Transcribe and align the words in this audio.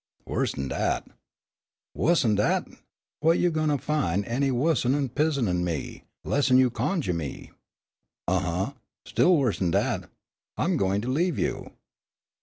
"Worse'n 0.25 0.67
dat!" 0.67 1.05
"Wuss'n 1.95 2.33
dat? 2.33 2.65
Whut 3.21 3.37
you 3.37 3.51
gwine 3.51 3.77
fin' 3.77 4.25
any 4.25 4.49
wuss'n 4.49 5.09
pizenin' 5.09 5.63
me, 5.63 6.05
less'n 6.23 6.57
you 6.57 6.71
conjuh 6.71 7.13
me?" 7.13 7.51
"Huh 8.27 8.39
uh 8.39 8.73
still 9.05 9.37
worse'n 9.37 9.69
dat. 9.69 10.09
I'm 10.57 10.75
goin' 10.75 11.01
to 11.01 11.07
leave 11.07 11.37
you." 11.37 11.73